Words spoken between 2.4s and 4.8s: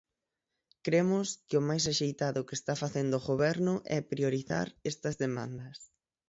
que está facendo o Goberno é priorizar